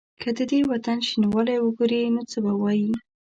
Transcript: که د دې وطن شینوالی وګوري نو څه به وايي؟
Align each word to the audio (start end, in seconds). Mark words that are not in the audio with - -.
که 0.21 0.29
د 0.37 0.39
دې 0.51 0.59
وطن 0.71 0.97
شینوالی 1.07 1.57
وګوري 1.61 2.01
نو 2.13 2.21
څه 2.31 2.37
به 2.43 2.53
وايي؟ 2.61 2.91